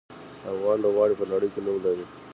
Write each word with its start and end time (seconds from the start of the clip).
افغان 0.51 0.77
لوبغاړي 0.83 1.15
په 1.19 1.25
نړۍ 1.31 1.49
کې 1.53 1.61
نوم 1.65 1.77
لري. 1.85 2.05